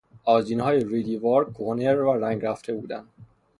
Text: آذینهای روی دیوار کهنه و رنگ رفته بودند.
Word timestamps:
آذینهای 0.25 0.83
روی 0.83 1.03
دیوار 1.03 1.51
کهنه 1.53 1.95
و 1.95 2.11
رنگ 2.13 2.45
رفته 2.45 2.73
بودند. 2.73 3.09